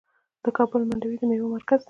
د 0.43 0.45
کابل 0.57 0.81
منډوي 0.89 1.17
د 1.19 1.23
میوو 1.29 1.53
مرکز 1.55 1.77
دی. 1.79 1.79